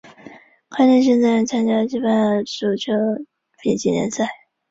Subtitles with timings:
[0.75, 2.91] 该队现在参加西班牙足球
[3.61, 4.27] 丙级联赛。